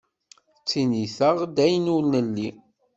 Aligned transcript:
Ttiniteɣ-d 0.61 1.57
ayen 1.65 1.91
ur 1.95 2.03
nelli. 2.11 2.49